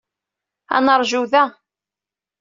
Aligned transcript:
Ad 0.75 0.81
neṛju 0.85 1.21
da. 1.31 1.43